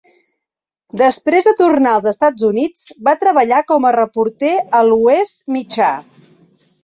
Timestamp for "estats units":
2.11-2.87